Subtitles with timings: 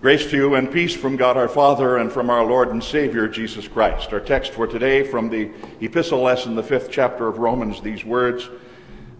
[0.00, 3.26] Grace to you and peace from God our Father and from our Lord and Savior
[3.26, 4.12] Jesus Christ.
[4.12, 8.48] Our text for today from the epistle lesson, the fifth chapter of Romans, these words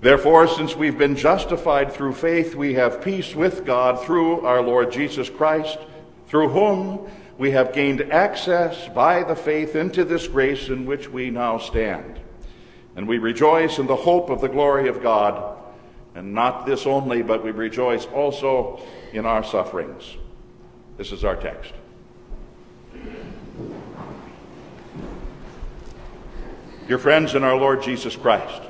[0.03, 4.93] Therefore, since we've been justified through faith, we have peace with God through our Lord
[4.93, 5.79] Jesus Christ,
[6.29, 11.29] through whom we have gained access by the faith into this grace in which we
[11.29, 12.21] now stand.
[12.95, 15.59] And we rejoice in the hope of the glory of God.
[16.15, 18.81] And not this only, but we rejoice also
[19.13, 20.17] in our sufferings
[20.99, 21.73] this is our text.
[26.89, 28.63] Dear friends in our Lord Jesus Christ,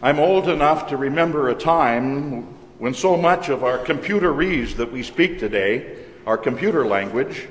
[0.00, 2.42] I'm old enough to remember a time
[2.78, 7.48] when so much of our computerese that we speak today, our computer language,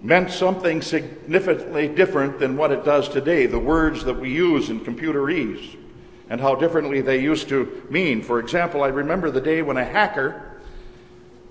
[0.00, 4.80] meant something significantly different than what it does today, the words that we use in
[4.80, 5.76] computerese
[6.32, 8.22] and how differently they used to mean.
[8.22, 10.42] For example, I remember the day when a hacker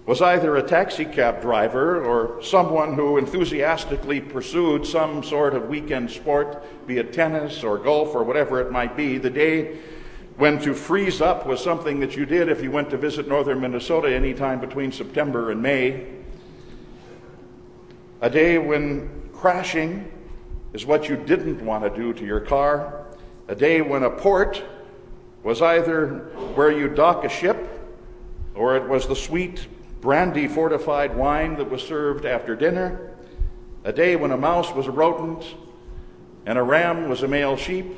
[0.07, 6.09] was either a taxi cab driver or someone who enthusiastically pursued some sort of weekend
[6.09, 9.19] sport, be it tennis or golf or whatever it might be.
[9.19, 9.77] The day
[10.37, 13.61] when to freeze up was something that you did if you went to visit northern
[13.61, 16.07] Minnesota anytime between September and May.
[18.21, 20.11] A day when crashing
[20.73, 23.00] is what you didn't want to do to your car
[23.51, 24.63] a day when a port
[25.43, 26.19] was either
[26.55, 27.67] where you dock a ship
[28.55, 29.67] or it was the sweet
[29.99, 33.11] brandy fortified wine that was served after dinner,
[33.83, 35.43] a day when a mouse was a rodent
[36.45, 37.93] and a ram was a male sheep,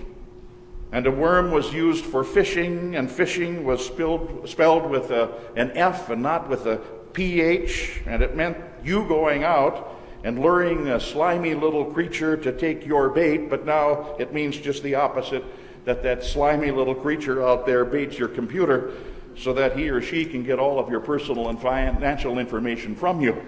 [0.92, 5.72] and a worm was used for fishing, and fishing was spilled, spelled with a, an
[5.78, 6.78] F and not with a
[7.14, 12.86] PH, and it meant you going out and luring a slimy little creature to take
[12.86, 15.44] your bait, but now it means just the opposite
[15.86, 18.94] that that slimy little creature out there baits your computer
[19.36, 23.20] so that he or she can get all of your personal and financial information from
[23.20, 23.42] you.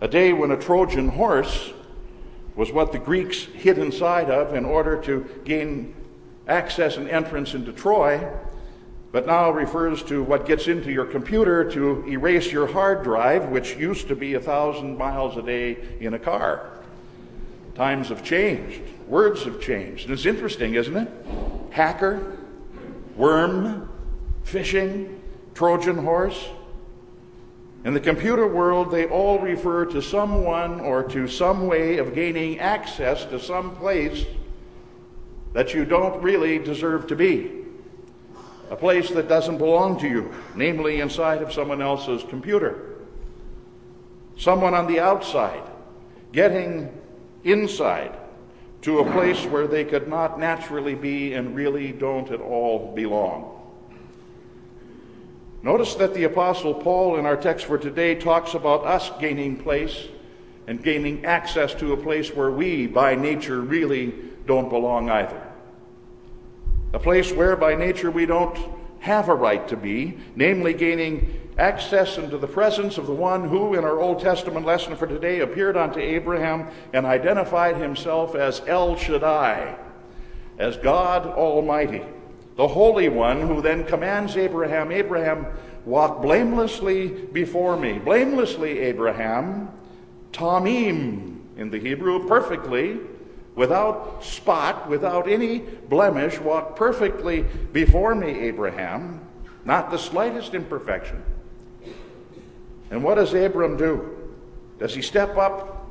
[0.00, 1.72] A day when a Trojan horse
[2.54, 5.94] was what the Greeks hid inside of in order to gain
[6.46, 8.30] access and entrance into Troy
[9.16, 13.74] but now refers to what gets into your computer to erase your hard drive, which
[13.74, 16.68] used to be a thousand miles a day in a car.
[17.74, 20.04] Times have changed, words have changed.
[20.04, 21.08] And it's interesting, isn't it?
[21.70, 22.36] Hacker,
[23.16, 23.88] worm,
[24.44, 25.18] fishing,
[25.54, 26.50] Trojan horse.
[27.86, 32.58] In the computer world, they all refer to someone or to some way of gaining
[32.58, 34.26] access to some place
[35.54, 37.55] that you don't really deserve to be
[38.70, 42.96] a place that doesn't belong to you, namely inside of someone else's computer.
[44.36, 45.62] Someone on the outside
[46.32, 46.92] getting
[47.44, 48.16] inside
[48.82, 53.52] to a place where they could not naturally be and really don't at all belong.
[55.62, 60.06] Notice that the Apostle Paul in our text for today talks about us gaining place
[60.66, 64.14] and gaining access to a place where we, by nature, really
[64.46, 65.45] don't belong either
[66.96, 68.58] a place where by nature we don't
[69.00, 73.74] have a right to be, namely gaining access into the presence of the one who,
[73.74, 78.96] in our Old Testament lesson for today, appeared unto Abraham and identified himself as El
[78.96, 79.76] Shaddai,
[80.56, 82.00] as God Almighty,
[82.56, 85.48] the Holy One, who then commands Abraham, Abraham,
[85.84, 87.98] walk blamelessly before me.
[87.98, 89.68] Blamelessly, Abraham,
[90.32, 93.00] Tamim in the Hebrew, perfectly
[93.56, 99.20] without spot, without any blemish, walk perfectly before me, Abraham,
[99.64, 101.22] not the slightest imperfection.
[102.90, 104.32] And what does Abram do?
[104.78, 105.88] Does he step up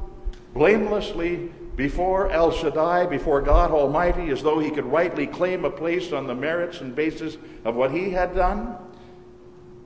[0.53, 6.13] blamelessly before El Shaddai, before God Almighty, as though he could rightly claim a place
[6.13, 8.77] on the merits and basis of what he had done?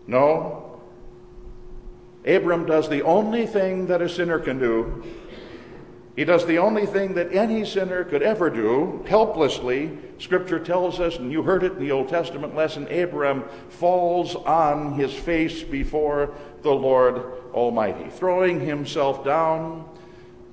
[0.05, 0.81] No.
[2.25, 5.03] Abram does the only thing that a sinner can do
[6.19, 9.97] he does the only thing that any sinner could ever do, helplessly.
[10.17, 14.95] Scripture tells us, and you heard it in the Old Testament lesson Abraham falls on
[14.95, 17.23] his face before the Lord
[17.53, 19.87] Almighty, throwing himself down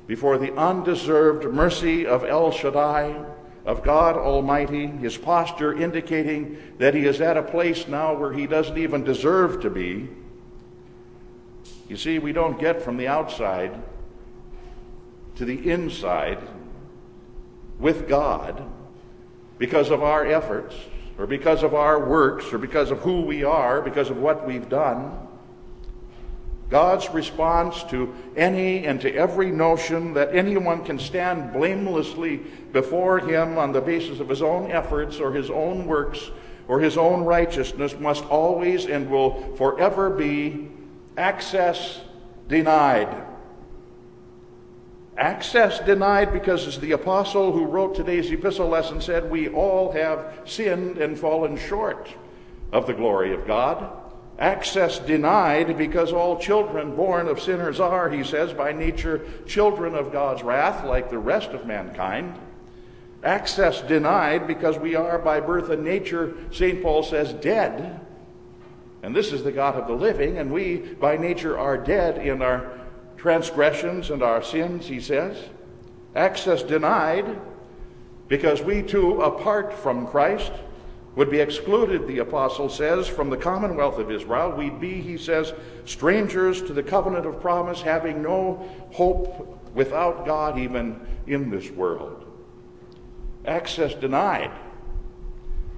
[0.07, 3.25] before the undeserved mercy of El Shaddai,
[3.65, 8.47] of God Almighty, his posture indicating that he is at a place now where he
[8.47, 10.09] doesn't even deserve to be.
[11.89, 13.83] You see, we don't get from the outside
[15.37, 16.39] to the inside
[17.79, 18.65] with God
[19.59, 20.75] because of our efforts
[21.19, 24.69] or because of our works or because of who we are, because of what we've
[24.69, 25.27] done.
[26.69, 32.39] God's response to any and to every notion that anyone can stand blamelessly
[32.73, 36.31] before Him on the basis of his own efforts or his own works
[36.67, 40.69] or his own righteousness must always and will forever be
[41.17, 42.01] access
[42.49, 43.25] denied.
[45.19, 50.41] Access denied because, as the apostle who wrote today's epistle lesson said, we all have
[50.45, 52.09] sinned and fallen short
[52.71, 54.03] of the glory of God.
[54.39, 60.13] Access denied because all children born of sinners are, he says, by nature children of
[60.13, 62.39] God's wrath, like the rest of mankind.
[63.23, 66.83] Access denied because we are by birth and nature, St.
[66.83, 68.01] Paul says, dead.
[69.03, 72.43] And this is the God of the living, and we by nature are dead in
[72.43, 72.79] our
[73.17, 75.37] transgressions and our sins, he says.
[76.15, 77.39] Access denied
[78.29, 80.53] because we too, apart from Christ,
[81.15, 84.51] would be excluded, the apostle says, from the commonwealth of Israel.
[84.51, 85.55] We'd be, he says,
[85.87, 92.25] strangers to the covenant of promise, having no hope without God even in this world.
[93.47, 94.51] Access denied.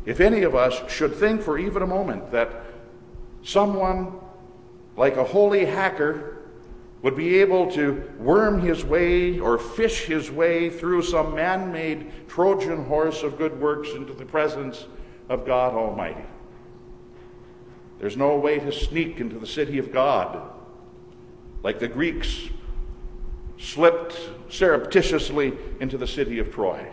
[0.07, 2.65] If any of us should think for even a moment that
[3.43, 4.19] someone
[4.97, 6.38] like a holy hacker
[7.03, 12.11] would be able to worm his way or fish his way through some man made
[12.29, 14.87] Trojan horse of good works into the presence
[15.29, 16.25] of God Almighty.
[18.01, 20.51] There's no way to sneak into the city of God
[21.63, 22.49] like the Greeks
[23.59, 24.17] slipped
[24.49, 26.87] surreptitiously into the city of Troy.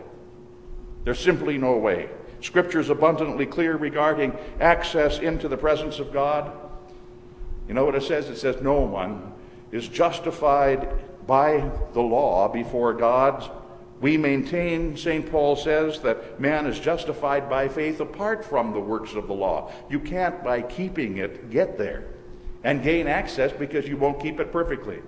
[1.03, 2.09] There's simply no way.
[2.41, 6.51] Scripture is abundantly clear regarding access into the presence of God.
[7.67, 8.29] You know what it says?
[8.29, 9.33] It says, No one
[9.71, 10.87] is justified
[11.27, 13.49] by the law before God
[14.01, 15.29] we maintain, St.
[15.31, 19.71] Paul says, that man is justified by faith apart from the works of the law.
[19.89, 22.05] You can't, by keeping it, get there
[22.63, 25.01] and gain access because you won't keep it perfectly.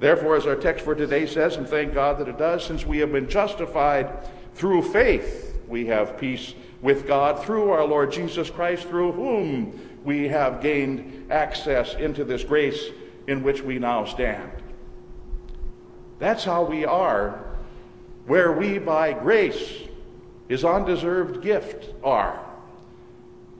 [0.00, 2.98] Therefore, as our text for today says, and thank God that it does, since we
[2.98, 8.88] have been justified through faith, we have peace with God through our Lord Jesus Christ,
[8.88, 12.90] through whom we have gained access into this grace
[13.26, 14.50] in which we now stand.
[16.18, 17.44] That's how we are
[18.26, 19.82] where we by grace,
[20.48, 22.40] his undeserved gift, are.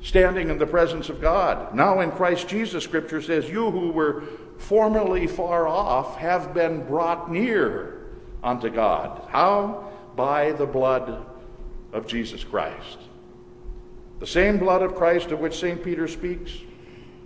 [0.02, 1.74] Standing in the presence of God.
[1.74, 4.24] Now in Christ Jesus, Scripture says, You who were
[4.58, 8.06] formerly far off have been brought near
[8.42, 9.22] unto God.
[9.28, 9.90] How?
[10.14, 11.24] By the blood
[11.92, 12.98] of Jesus Christ.
[14.20, 15.82] The same blood of Christ of which St.
[15.82, 16.52] Peter speaks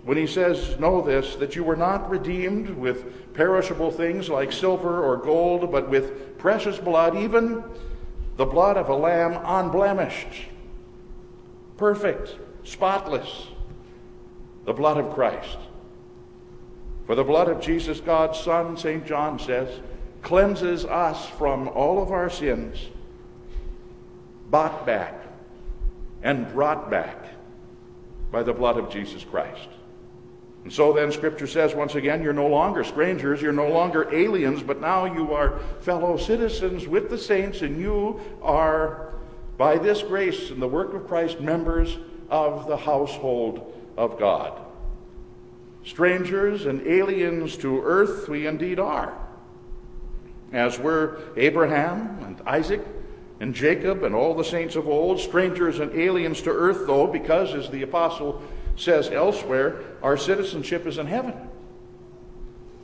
[0.09, 5.03] when he says, Know this, that you were not redeemed with perishable things like silver
[5.03, 7.63] or gold, but with precious blood, even
[8.35, 10.47] the blood of a lamb unblemished,
[11.77, 13.49] perfect, spotless,
[14.65, 15.59] the blood of Christ.
[17.05, 19.05] For the blood of Jesus, God's Son, St.
[19.05, 19.79] John says,
[20.23, 22.79] cleanses us from all of our sins,
[24.49, 25.21] bought back
[26.23, 27.27] and brought back
[28.31, 29.69] by the blood of Jesus Christ.
[30.69, 34.61] And so then, Scripture says once again, you're no longer strangers, you're no longer aliens,
[34.61, 39.15] but now you are fellow citizens with the saints, and you are,
[39.57, 41.97] by this grace and the work of Christ, members
[42.29, 44.61] of the household of God.
[45.85, 49.17] Strangers and aliens to earth, we indeed are.
[50.53, 52.85] As were Abraham and Isaac
[53.39, 57.55] and Jacob and all the saints of old, strangers and aliens to earth, though, because,
[57.55, 58.43] as the apostle
[58.75, 61.33] says elsewhere, our citizenship is in heaven.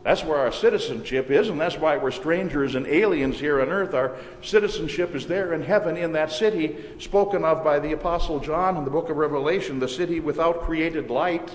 [0.05, 3.95] That's where our citizenship is, and that's why we're strangers and aliens here on earth.
[3.95, 8.77] Our citizenship is there in heaven, in that city spoken of by the Apostle John
[8.77, 11.49] in the book of Revelation, the city without created light,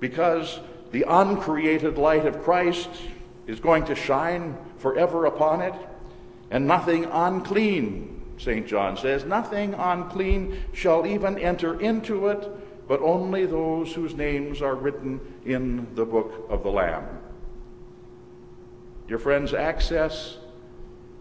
[0.00, 0.58] because
[0.90, 2.90] the uncreated light of Christ
[3.46, 5.74] is going to shine forever upon it,
[6.50, 8.66] and nothing unclean, St.
[8.66, 12.50] John says, nothing unclean shall even enter into it
[12.86, 17.04] but only those whose names are written in the book of the Lamb.
[19.08, 20.38] Your friends, access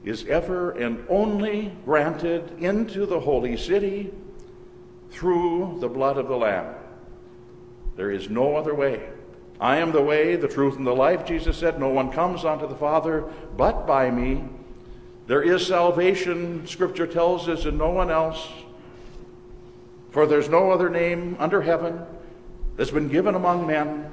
[0.03, 4.11] is ever and only granted into the holy city
[5.09, 6.75] through the blood of the Lamb.
[7.95, 9.09] There is no other way.
[9.59, 11.79] I am the way, the truth, and the life, Jesus said.
[11.79, 13.21] No one comes unto the Father
[13.55, 14.43] but by me.
[15.27, 18.45] There is salvation, Scripture tells us, in no one else.
[20.13, 22.05] For there's no other name under heaven
[22.77, 24.11] that's been given among men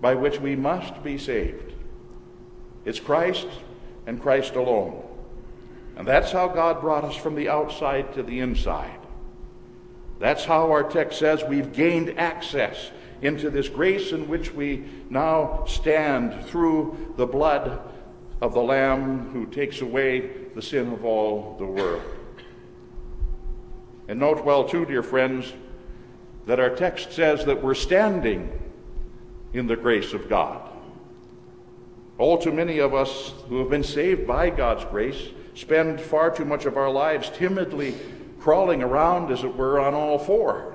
[0.00, 1.72] by which we must be saved.
[2.84, 3.48] It's Christ
[4.06, 5.02] and Christ alone.
[5.96, 9.00] And that's how God brought us from the outside to the inside.
[10.20, 15.64] That's how our text says we've gained access into this grace in which we now
[15.66, 17.80] stand through the blood
[18.40, 22.02] of the Lamb who takes away the sin of all the world.
[24.08, 25.52] And note well, too, dear friends,
[26.46, 28.50] that our text says that we're standing
[29.52, 30.68] in the grace of God.
[32.18, 36.44] All too many of us who have been saved by God's grace spend far too
[36.44, 37.94] much of our lives timidly
[38.40, 40.74] crawling around, as it were, on all four.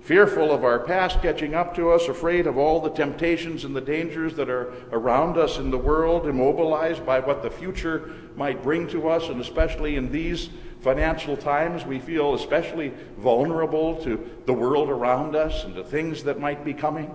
[0.00, 3.80] Fearful of our past catching up to us, afraid of all the temptations and the
[3.80, 8.86] dangers that are around us in the world, immobilized by what the future might bring
[8.88, 10.50] to us, and especially in these
[10.84, 16.38] financial times, we feel especially vulnerable to the world around us and to things that
[16.38, 17.12] might be coming.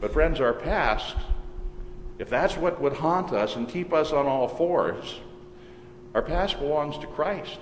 [0.00, 1.16] But, friends, our past,
[2.18, 5.20] if that's what would haunt us and keep us on all fours,
[6.14, 7.58] our past belongs to Christ.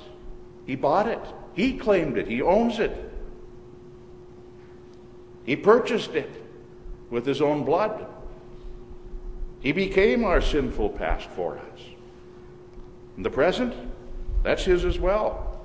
[0.67, 1.23] He bought it,
[1.55, 3.13] He claimed it, He owns it.
[5.45, 6.31] He purchased it
[7.09, 8.05] with His own blood.
[9.61, 11.96] He became our sinful past for us.
[13.17, 13.75] And the present,
[14.43, 15.61] that's His as well.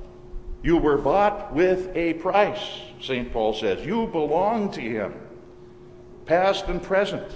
[0.63, 3.31] You were bought with a price, St.
[3.31, 3.85] Paul says.
[3.85, 5.13] You belong to Him,
[6.25, 7.27] past and present.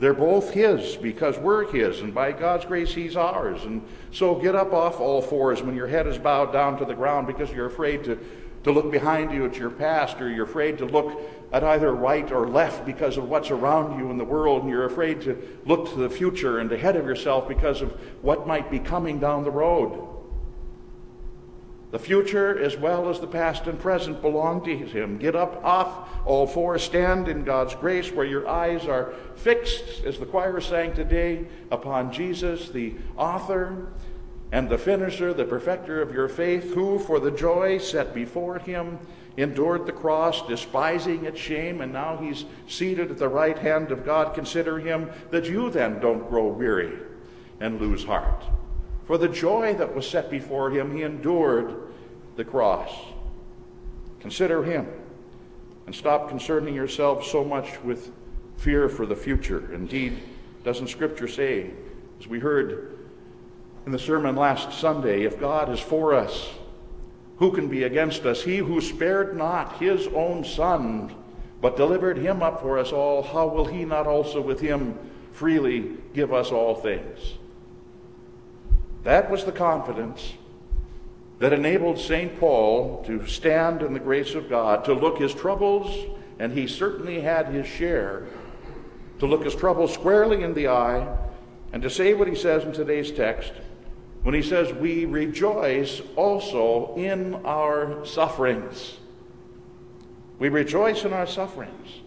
[0.00, 3.64] They're both His because we're His, and by God's grace, He's ours.
[3.64, 6.94] And so get up off all fours when your head is bowed down to the
[6.94, 8.18] ground because you're afraid to,
[8.64, 12.32] to look behind you at your past, or you're afraid to look at either right
[12.32, 15.88] or left because of what's around you in the world, and you're afraid to look
[15.88, 17.92] to the future and ahead of yourself because of
[18.22, 20.08] what might be coming down the road.
[21.92, 25.16] The future, as well as the past and present, belong to Him.
[25.16, 30.18] Get up off all four, stand in God's grace where your eyes are fixed, as
[30.18, 33.92] the choir sang today, upon Jesus, the author
[34.50, 38.98] and the finisher, the perfecter of your faith, who, for the joy set before Him,
[39.36, 44.04] endured the cross, despising its shame, and now He's seated at the right hand of
[44.04, 44.34] God.
[44.34, 46.98] Consider Him that you then don't grow weary
[47.60, 48.44] and lose heart.
[49.04, 51.74] For the joy that was set before him, he endured
[52.36, 52.90] the cross.
[54.20, 54.88] Consider him
[55.86, 58.10] and stop concerning yourself so much with
[58.56, 59.72] fear for the future.
[59.74, 60.22] Indeed,
[60.64, 61.70] doesn't Scripture say,
[62.18, 62.98] as we heard
[63.84, 66.48] in the sermon last Sunday, if God is for us,
[67.36, 68.42] who can be against us?
[68.42, 71.14] He who spared not his own Son,
[71.60, 74.98] but delivered him up for us all, how will he not also with him
[75.32, 77.34] freely give us all things?
[79.02, 80.34] That was the confidence
[81.40, 82.38] that enabled St.
[82.38, 86.06] Paul to stand in the grace of God, to look his troubles,
[86.38, 88.26] and he certainly had his share,
[89.18, 91.06] to look his troubles squarely in the eye,
[91.72, 93.52] and to say what he says in today's text
[94.24, 98.96] when he says, We rejoice also in our sufferings.
[100.38, 102.00] We rejoice in our sufferings.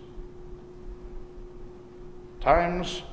[2.41, 3.03] Times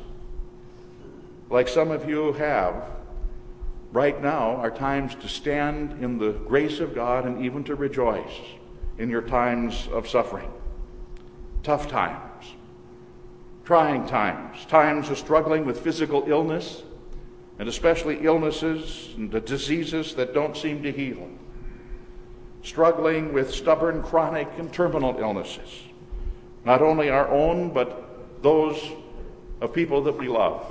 [1.51, 2.91] like some of you have
[3.93, 8.41] right now are times to stand in the grace of God and even to rejoice
[8.99, 10.51] in your times of suffering.
[11.63, 12.55] Tough times,
[13.65, 16.83] trying times, times of struggling with physical illness,
[17.59, 21.29] and especially illnesses and the diseases that don't seem to heal.
[22.63, 25.83] Struggling with stubborn, chronic, and terminal illnesses,
[26.65, 28.81] not only our own, but those
[29.61, 30.65] of people that we love.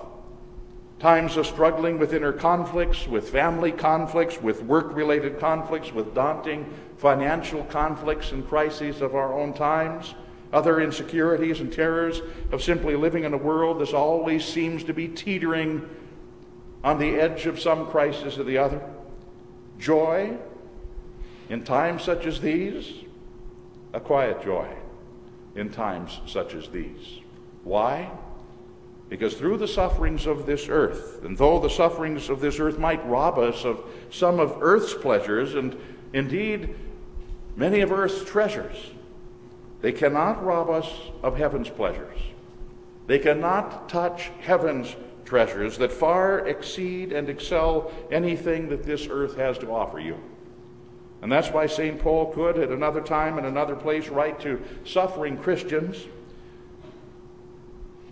[0.99, 6.71] Times of struggling with inner conflicts, with family conflicts, with work related conflicts, with daunting
[6.97, 10.15] financial conflicts and crises of our own times,
[10.53, 12.21] other insecurities and terrors
[12.51, 15.89] of simply living in a world that always seems to be teetering
[16.83, 18.81] on the edge of some crisis or the other.
[19.79, 20.37] Joy
[21.49, 22.91] in times such as these,
[23.93, 24.67] a quiet joy
[25.55, 27.19] in times such as these.
[27.63, 28.11] Why?
[29.09, 33.05] Because through the sufferings of this earth, and though the sufferings of this earth might
[33.05, 35.77] rob us of some of earth's pleasures, and
[36.13, 36.75] indeed
[37.55, 38.91] many of earth's treasures,
[39.81, 40.89] they cannot rob us
[41.21, 42.17] of heaven's pleasures.
[43.05, 44.95] They cannot touch heaven's
[45.33, 50.15] treasures that far exceed and excel anything that this earth has to offer you.
[51.23, 51.99] And that's why St.
[51.99, 55.97] Paul could, at another time and another place, write to suffering Christians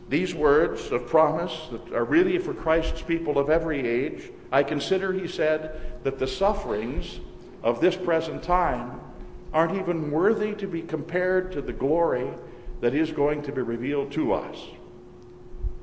[0.10, 5.14] these words of promise that are really for Christ's people of every age, I consider,
[5.14, 7.20] he said, that the sufferings
[7.62, 9.00] of this present time
[9.54, 12.32] aren't even worthy to be compared to the glory
[12.80, 14.58] that is going to be revealed to us.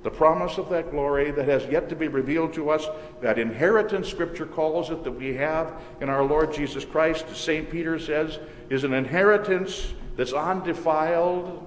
[0.09, 2.87] The promise of that glory that has yet to be revealed to us,
[3.21, 7.71] that inheritance, Scripture calls it, that we have in our Lord Jesus Christ, as St.
[7.71, 8.39] Peter says,
[8.71, 11.63] is an inheritance that's undefiled,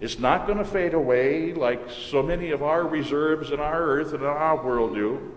[0.00, 4.14] it's not going to fade away like so many of our reserves in our earth
[4.14, 5.36] and in our world do.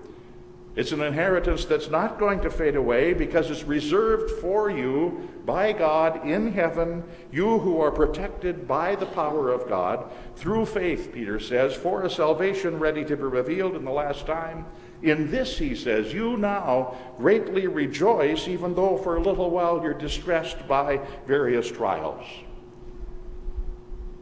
[0.74, 5.74] It's an inheritance that's not going to fade away because it's reserved for you by
[5.74, 11.42] God in heaven, you who are protected by the power of God through faith, Peter
[11.42, 14.66] says, for a salvation ready to be revealed in the last time.
[15.04, 19.94] In this, he says, you now greatly rejoice, even though for a little while you're
[19.94, 22.26] distressed by various trials.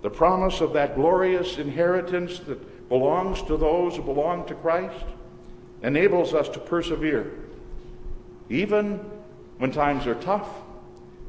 [0.02, 5.06] The promise of that glorious inheritance that belongs to those who belong to Christ
[5.82, 7.32] enables us to persevere,
[8.50, 9.00] even
[9.58, 10.48] when times are tough,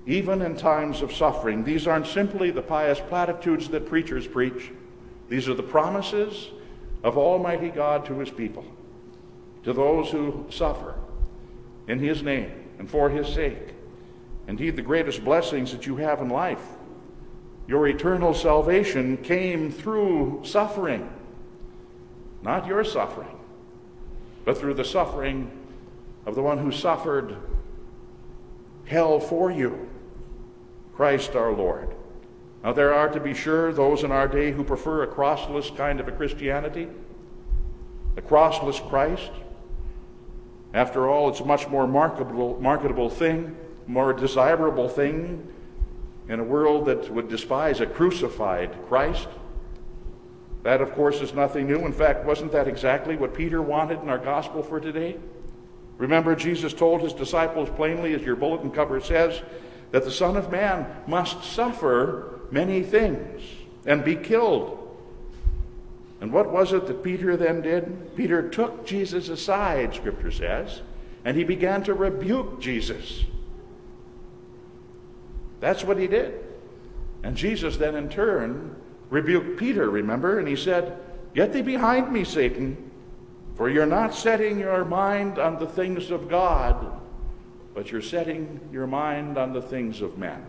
[0.06, 1.62] even in times of suffering.
[1.62, 4.70] These aren't simply the pious platitudes that preachers preach,
[5.28, 6.48] these are the promises
[7.04, 8.64] of Almighty God to His people,
[9.62, 10.94] to those who suffer
[11.86, 13.74] in His name and for His sake.
[14.48, 16.62] Indeed, the greatest blessings that you have in life.
[17.68, 21.08] Your eternal salvation came through suffering,
[22.42, 23.39] not your suffering
[24.50, 25.48] but through the suffering
[26.26, 27.36] of the one who suffered
[28.84, 29.88] hell for you,
[30.92, 31.94] Christ our Lord.
[32.64, 36.00] Now, there are, to be sure, those in our day who prefer a crossless kind
[36.00, 36.88] of a Christianity,
[38.16, 39.30] a crossless Christ.
[40.74, 43.54] After all, it's a much more marketable, marketable thing,
[43.86, 45.46] more desirable thing
[46.28, 49.28] in a world that would despise a crucified Christ.
[50.62, 51.78] That, of course, is nothing new.
[51.86, 55.16] In fact, wasn't that exactly what Peter wanted in our gospel for today?
[55.96, 59.40] Remember, Jesus told his disciples plainly, as your bulletin cover says,
[59.90, 63.42] that the Son of Man must suffer many things
[63.86, 64.76] and be killed.
[66.20, 68.14] And what was it that Peter then did?
[68.14, 70.82] Peter took Jesus aside, Scripture says,
[71.24, 73.24] and he began to rebuke Jesus.
[75.60, 76.34] That's what he did.
[77.22, 78.76] And Jesus then, in turn,
[79.10, 80.38] rebuked Peter, remember?
[80.38, 80.98] And he said,
[81.34, 82.90] Get thee behind me, Satan,
[83.56, 87.00] for you're not setting your mind on the things of God,
[87.74, 90.44] but you're setting your mind on the things of men.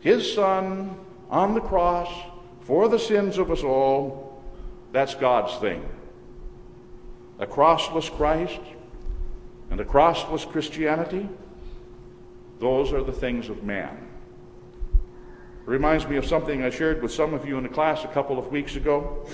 [0.00, 0.96] His Son
[1.30, 2.10] on the cross
[2.60, 4.42] for the sins of us all,
[4.92, 5.84] that's God's thing.
[7.38, 8.60] A crossless Christ
[9.70, 11.28] and a crossless Christianity,
[12.60, 14.11] those are the things of man.
[15.64, 18.08] It reminds me of something I shared with some of you in the class a
[18.08, 19.28] couple of weeks ago.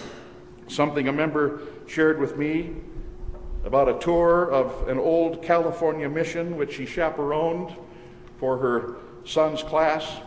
[0.67, 2.77] Something a member shared with me
[3.64, 7.75] about a tour of an old California mission which she chaperoned
[8.37, 10.19] for her son's class.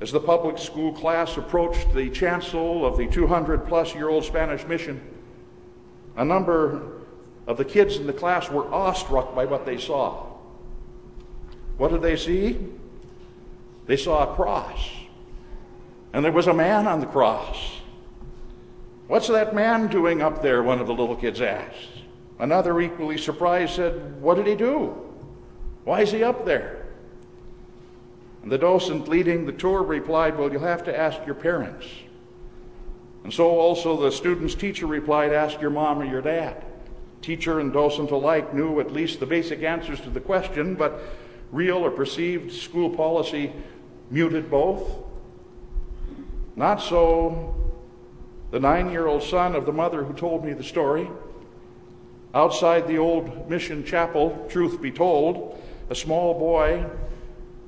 [0.00, 4.66] As the public school class approached the chancel of the 200 plus year old Spanish
[4.66, 4.98] mission,
[6.16, 7.02] a number
[7.46, 10.24] of the kids in the class were awestruck by what they saw.
[11.76, 12.72] What did they see?
[13.86, 14.90] They saw a cross,
[16.12, 17.80] and there was a man on the cross.
[19.06, 20.62] What's that man doing up there?
[20.62, 21.88] One of the little kids asked.
[22.38, 24.96] Another, equally surprised, said, What did he do?
[25.84, 26.86] Why is he up there?
[28.42, 31.86] And the docent leading the tour replied, Well, you'll have to ask your parents.
[33.22, 36.64] And so also the student's teacher replied, Ask your mom or your dad.
[37.22, 41.00] Teacher and docent alike knew at least the basic answers to the question, but
[41.52, 43.52] real or perceived school policy
[44.10, 44.82] muted both.
[46.56, 47.54] Not so
[48.50, 51.08] the nine year old son of the mother who told me the story.
[52.34, 56.84] Outside the old mission chapel, truth be told, a small boy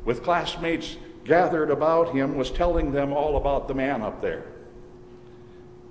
[0.05, 4.45] with classmates gathered about him was telling them all about the man up there.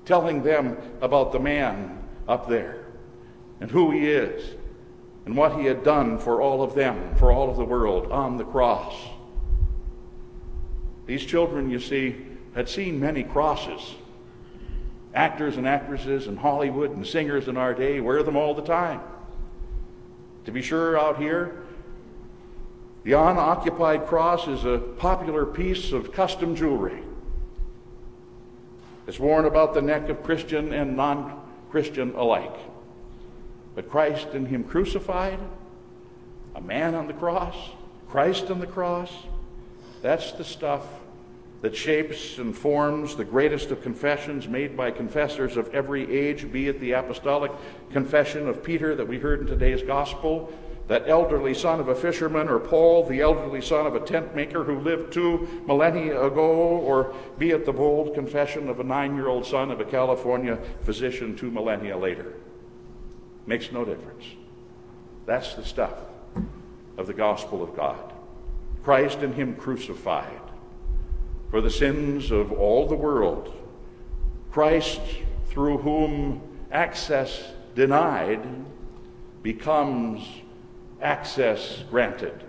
[0.06, 2.86] Telling them about the man up there
[3.60, 4.56] and who he is
[5.26, 8.38] and what he had done for all of them, for all of the world on
[8.38, 8.96] the cross.
[11.08, 12.16] These children, you see,
[12.54, 13.96] had seen many crosses.
[15.14, 19.02] Actors and actresses in Hollywood and singers in our day wear them all the time.
[20.46, 21.64] To be sure, out here,
[23.04, 27.04] the unoccupied cross is a popular piece of custom jewelry.
[29.08, 32.56] It's worn about the neck of Christian and non Christian alike.
[33.76, 35.40] But Christ and Him crucified,
[36.56, 37.56] a man on the cross,
[38.10, 39.12] Christ on the cross,
[40.02, 40.86] that's the stuff
[41.62, 46.68] that shapes and forms the greatest of confessions made by confessors of every age, be
[46.68, 47.52] it the apostolic
[47.92, 50.54] confession of Peter that we heard in today's gospel,
[50.88, 54.64] that elderly son of a fisherman, or Paul, the elderly son of a tent maker
[54.64, 59.28] who lived two millennia ago, or be it the bold confession of a nine year
[59.28, 62.34] old son of a California physician two millennia later.
[63.48, 64.26] Makes no difference.
[65.26, 65.94] That's the stuff
[66.98, 68.14] of the gospel of God.
[68.84, 70.42] Christ and Him crucified
[71.50, 73.54] for the sins of all the world.
[74.52, 75.02] Christ,
[75.50, 78.46] through whom access denied
[79.44, 80.28] becomes
[81.02, 82.44] access granted.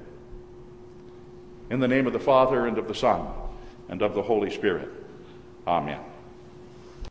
[1.69, 3.27] In the name of the Father, and of the Son,
[3.89, 4.89] and of the Holy Spirit.
[5.67, 6.01] Amen.